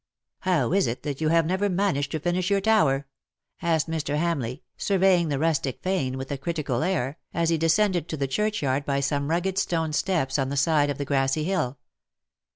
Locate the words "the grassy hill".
10.97-11.77